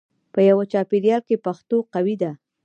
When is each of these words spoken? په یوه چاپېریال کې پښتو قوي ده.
په 0.33 0.39
یوه 0.49 0.63
چاپېریال 0.71 1.21
کې 1.27 1.41
پښتو 1.45 1.77
قوي 1.93 2.15
ده. 2.21 2.31